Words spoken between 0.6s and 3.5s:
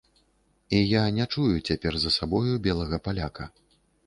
І я не чую цяпер за сабою белага паляка.